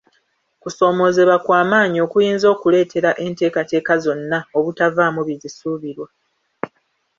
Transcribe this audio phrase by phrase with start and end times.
[0.61, 6.07] Kusomooza kwa maanyi okuyinza okuleetera enteekateeka zonna obutavaamu bizisuubirwa.